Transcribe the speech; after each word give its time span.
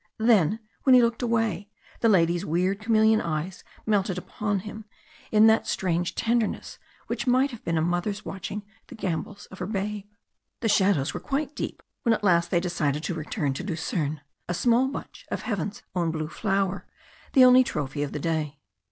Then, 0.17 0.59
when 0.81 0.95
he 0.95 1.01
looked 1.03 1.21
away, 1.21 1.69
the 1.99 2.09
lady's 2.09 2.43
weird 2.43 2.79
chameleon 2.79 3.21
eyes 3.21 3.63
melted 3.85 4.17
upon 4.17 4.61
him 4.61 4.85
in 5.31 5.45
that 5.45 5.67
strange 5.67 6.15
tenderness 6.15 6.79
which 7.05 7.27
might 7.27 7.51
have 7.51 7.63
been 7.63 7.77
a 7.77 7.83
mother's 7.83 8.25
watching 8.25 8.63
the 8.87 8.95
gambols 8.95 9.45
of 9.51 9.59
her 9.59 9.67
babe. 9.67 10.07
The 10.61 10.69
shadows 10.69 11.13
were 11.13 11.19
quite 11.19 11.55
deep 11.55 11.83
when 12.01 12.13
at 12.13 12.23
last 12.23 12.49
they 12.49 12.59
decided 12.59 13.03
to 13.03 13.13
return 13.13 13.53
to 13.53 13.63
Lucerne 13.63 14.21
a 14.49 14.55
small 14.55 14.87
bunch 14.87 15.27
of 15.29 15.43
heaven's 15.43 15.83
own 15.95 16.09
blue 16.09 16.29
flower 16.29 16.87
the 17.33 17.45
only 17.45 17.63
trophy 17.63 18.01
of 18.01 18.11
the 18.11 18.19
day. 18.19 18.57